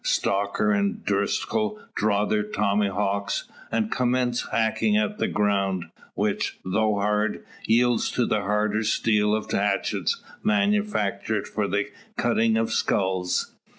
Stocker 0.03 0.71
and 0.75 1.05
Driscoll 1.05 1.79
draw 1.93 2.25
their 2.25 2.41
tomahawks, 2.41 3.47
and 3.71 3.91
commence 3.91 4.47
hacking 4.49 4.97
at 4.97 5.19
the 5.19 5.27
ground; 5.27 5.91
which, 6.15 6.57
though 6.65 6.95
hard, 6.95 7.45
yields 7.67 8.09
to 8.13 8.25
the 8.25 8.41
harder 8.41 8.83
steel 8.83 9.35
of 9.35 9.51
hatchets 9.51 10.19
manufactured 10.41 11.47
for 11.47 11.67
the 11.67 11.91
cutting 12.17 12.57
of 12.57 12.71
skulls. 12.73 13.53